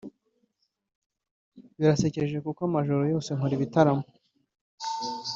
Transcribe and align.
Birasekeje 1.77 2.37
kuko 2.45 2.61
amajoro 2.69 3.01
yose 3.13 3.29
nkoramo 3.31 3.55
ibitaramo 3.57 4.05